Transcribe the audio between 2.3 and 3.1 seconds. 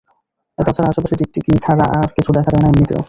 দেখা যায় না, এমনিতেও।